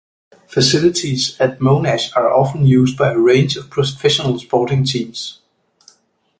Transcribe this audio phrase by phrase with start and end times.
[0.47, 5.41] Facilities at Monash are often used by a range of professional sporting teams.